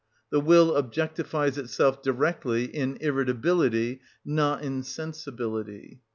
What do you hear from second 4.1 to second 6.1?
not in sensibility.